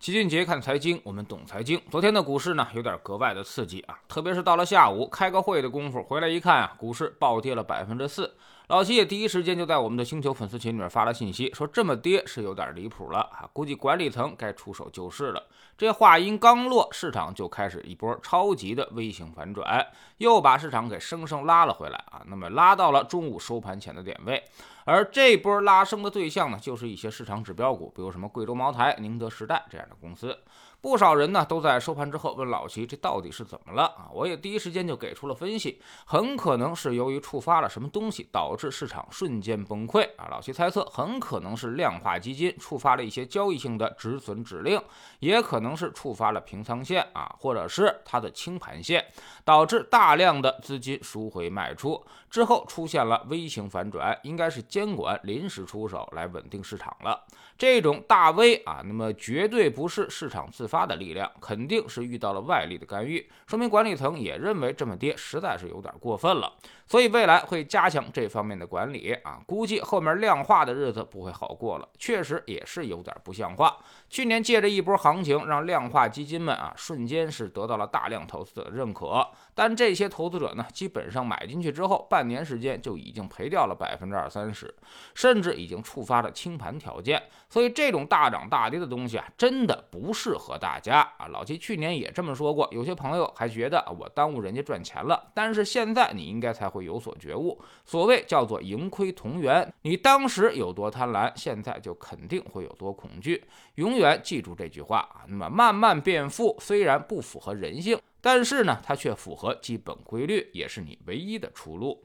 [0.00, 1.78] 齐俊杰看财经，我们懂财经。
[1.90, 8.34] 昨天的股市呢，有点格外的刺激啊，特别是到了下午开个会的功夫，回来一看啊，股市暴跌了百分之四。
[8.70, 15.42] 老齐也第一时间就在我们的星球粉丝群里面发了信息，说这么跌是有点离谱了啊，估计管理层该出手救市了。
[15.76, 19.84] 这话音刚落，市场就开始一波超级的微型反转，
[20.18, 22.22] 又把市场给生生拉了回来啊。
[22.26, 24.40] 那么拉到了中午收盘前的点位。
[24.84, 30.38] 而这波拉升的对象呢，就是一些市场指标股，比如什么贵州茅台、宁德时代这样的公司。
[30.80, 34.08] 不少人呢都在收盘之后问老齐，这到底是怎么了啊？
[34.12, 40.28] 我也第一时间就给出了分析，很可能是由于触发了什么东西，导致市场瞬间崩溃啊。
[40.30, 44.80] 老齐猜测，很可能是量化基金触发了一些交易性的止损指令，
[45.18, 49.04] 也可能是触发了平仓线啊，或者是它的清盘线，
[49.44, 57.22] 导致大量的资金赎回卖出之后出现了微型反转，应该是监管临时出手来稳定市场了。
[57.58, 66.52] 这种大 V 啊，那么绝对不是市场自发的力量，肯定是遇到了外力的干预，说明管理层也认为这么跌实在是有点过分了，
[66.86, 73.76] 所以未来会加强这方面的管理啊，估计后面量化的日子不会好过了，确实也是有点不像话。
[74.08, 84.72] 去年借着一波行情，让量化基金们啊瞬间是得到了大量投资者的认可，但这些投资者呢，基本上买进去之后，半年时间就已经赔掉了百分之二三十，
[85.14, 87.22] 甚至已经触发了清盘条件。
[87.48, 91.26] 所以这种大涨大跌的东西啊，真的不适合大家啊。
[91.28, 97.60] 老七去年也这么说过，有些朋友还觉得我耽误人家赚钱了，但是现在你应该才会有所觉悟。
[97.84, 103.42] 所谓叫做盈亏同源，你当时有多贪婪，现在就肯定会有多恐惧。
[103.76, 105.24] 永远记住这句话啊。
[105.26, 112.04] 那么慢慢变富虽然不符合人性，但是呢，它却符合基本规律，也是你唯一的出路。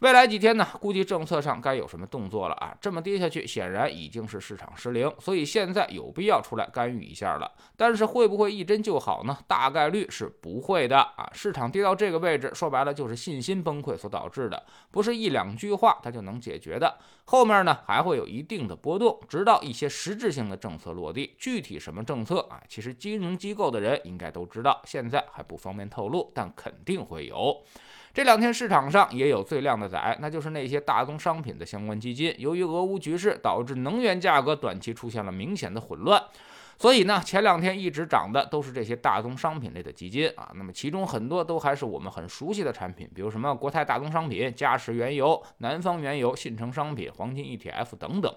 [0.00, 2.76] 未来几天呢，估计政策上该有什么动作了啊？
[2.78, 7.50] 这么跌下去，显然已经是市场失灵，所以现在有必要出来干预一下了。
[7.76, 9.38] 但是会不会一针就好呢？
[9.46, 11.30] 大概率是不会的啊！
[11.32, 16.98] 市场跌到这个位置，说白了就是信心崩溃所导致的，不是一两句话它就能解决的。
[17.24, 21.34] 后面呢还会有一定的波动，直到一些实质性的政策落地。
[21.38, 22.60] 具体什么政策啊？
[22.68, 27.64] 其实金融机构的人应该都知道，现在还不方便透露，但肯定会有。
[28.14, 32.32] 这两天市场上也有最靓的仔，那就是那些大宗商品的相关基金。
[32.38, 36.22] 由于俄乌局势导致能源价格短期出现了明显的混乱，
[36.78, 40.52] 所以呢，前两天一直涨的都是这些大宗商品类的基金啊。
[40.54, 48.32] 那么其中很多都还是我们很熟悉的产品，比如什么国泰大宗商品、嘉实原油、南方原油、信诚商品、黄金 ETF 等等。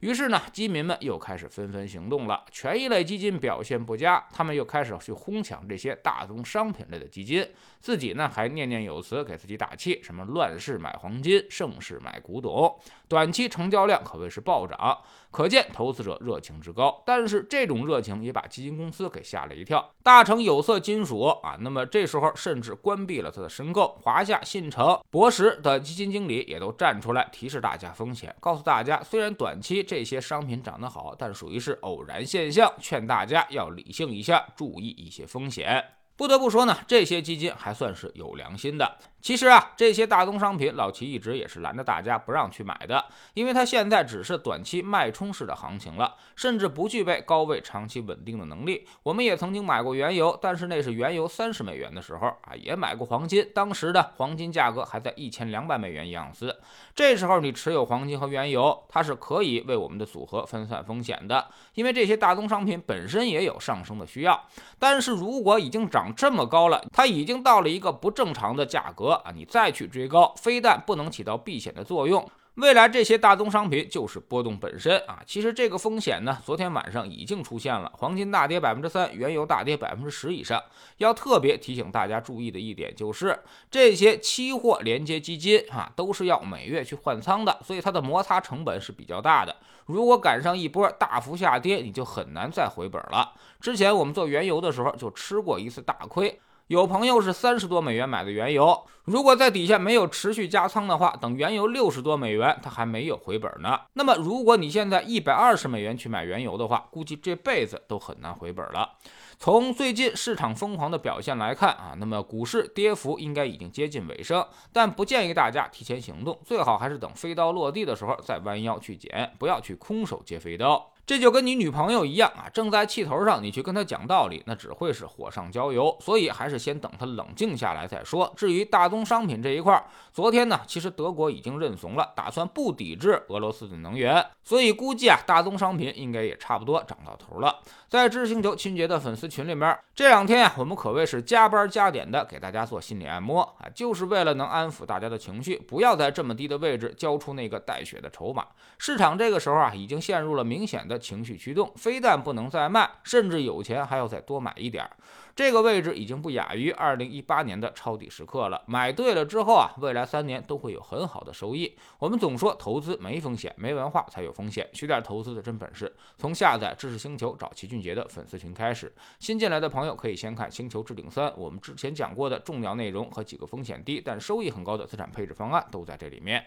[0.00, 2.44] 于是呢，基民们又开始纷纷行动了。
[2.52, 7.44] 权益类基金表现不佳，他们又开始去哄抢这些大宗商品类的基金，
[7.80, 12.78] 自己呢还念念有词给自己打气，什么乱世买黄金，盛世买古董，
[13.08, 14.98] 短期成交量可谓是暴涨，
[15.32, 17.02] 可见投资者热情之高。
[17.04, 19.92] 但是这种热情也把基金公司给吓了一跳。
[20.04, 23.98] 大成有色金属啊，那么这时候甚至关闭了它的申购。
[24.00, 29.87] 华夏、信诚、博时的基金经理也都站出来提示大家风险，告诉大家虽然短期。
[29.88, 35.82] 这些商品涨得好，但属于是偶然现象，劝大家要理性一下，注意一些风险。
[36.14, 38.98] 不得不说呢，这些基金还算是有良心的。
[39.20, 48.86] 其实啊，这些大宗商品，老齐一直也是拦着大家不让去买的，因为它现在只是短期脉冲式的行情了，甚至不具备高位长期稳定的能力。
[49.02, 56.56] 我们也曾经买过原油，但是那是原油三十美元的时候啊，也买过黄金，当时的黄金价格还在一千两百美元一盎司。
[56.94, 64.40] 这时候你持有黄金和原油，它是可以为我们的组合分散风险的，因为这些大宗商品本身也有上升的需要。
[64.78, 69.07] 但是如果已经涨这么高了，它已经到了一个不正常的价格。
[69.14, 75.22] 啊，你再去追高，非但不能起到避险的作用，未来这些大宗商品就是波动本身啊。
[75.24, 80.62] 其实这个风险呢，昨天晚上已经出现了，黄金大跌百分之三，原油大跌百分之十以上。
[80.96, 83.38] 要特别提醒大家注意的一点就是，
[83.70, 89.54] 这些期货连接基金啊，都是要每月去换仓的，所以它的摩擦成本是比较大的。
[89.86, 93.32] 如果赶上一波大幅下跌，你就很难再回本了。
[93.60, 96.40] 之前我们做原油的时候就吃过一次大亏。
[96.68, 103.80] 有朋友是三十多美元买的原油，如果在底下没有持续加仓的话，等原油六十多美元，它还没有回本呢。
[103.94, 108.96] 那么，如果你现在一百二十美元去买原油的话，估计这辈子都很难回本了。
[109.38, 120.90] 从最近市场疯狂的表现来看啊，那么股市跌幅应该已经接近尾声，但不建议大家提前行动，最好还是等飞刀落地的时候再弯腰去捡，不要去空手接飞刀。
[121.08, 125.96] 这就跟你女朋友一样啊，正在气头上，你去跟她讲道理，那只会是火上浇油。
[126.02, 128.30] 所以还是先等她冷静下来再说。
[128.36, 129.82] 至于大宗商品这一块，
[130.12, 134.22] 昨天呢，其实德国已经认怂了，打算不抵制俄罗斯的能源。
[134.44, 137.58] 所以估计啊，大宗商品应该也差不多涨到头了。
[137.88, 148.44] 在知识星球清洁的粉丝群里面，这两天啊，我们可谓是加班加点的给大家做心理按摩啊，就是为了能安抚大家的情绪，不要在这么低的位置交出那个带血的筹码。
[148.76, 150.97] 市场这个时候啊，已经陷入了明显的。
[150.98, 154.90] 情绪驱动，非但不能再卖，甚至有钱还要再多买一点儿。
[155.36, 158.60] 这个位置已经不亚于二零一八年的抄底时刻了。
[158.66, 161.78] 买对了之后啊，未来三年都会有很好的收益。
[162.00, 164.68] 我们总说投资没风险，没文化才有风险。
[164.72, 168.92] 学点投资的真本事，从下载知识星球找齐俊杰的粉丝群开始。
[169.20, 176.44] 新进来的朋友可以先看《星球置顶三》，我们之前讲过的重要内容和几个风险低但收益很高的资产配置方案都在这里面。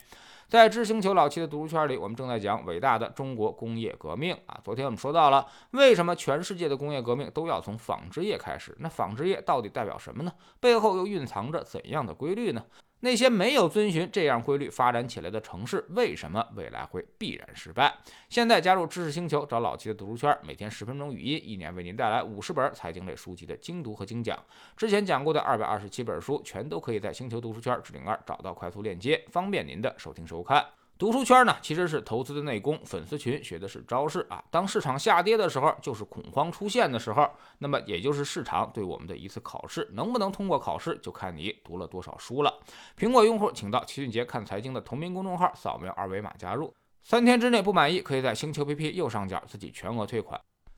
[0.52, 4.60] 在知星球老七的读书圈里，我们正在讲伟大的中国工业革命啊。
[4.66, 8.76] 昨天我们说到了，为什么全世界的工业革命都要从纺织业开始？
[8.82, 10.34] 那纺织业到底代表什么呢？
[10.60, 12.66] 背后又蕴藏着怎样的规律呢？
[13.02, 17.94] 那些没有遵循这样规律发展起来的城市，为什么未来会必然失败？
[18.30, 24.38] 现在加入知识星球，找老齐的读书圈，每天十分钟语音，一年为您带来五十本财经类书籍的精读和精讲。
[24.78, 30.64] 之前讲过的二百二十七本书，全都可以在星球读书圈置顶二找到快速链接，方便您的收听收看。
[31.02, 34.44] 读书圈呢，其实是投资的内功，粉丝群学的是招式啊。
[34.52, 37.28] 当市场下跌的时候，就是恐慌出现的时候，
[37.58, 42.54] 那么也就是市场对我们的一次考试，能不能通过考试，就看你读了多少书了。
[42.96, 46.72] 苹果用户请到齐俊杰看财经的同名公众号，扫描二维码加入，
[47.02, 50.40] 三天之内不满意，可以在星球 P P 右上角自己全额退款。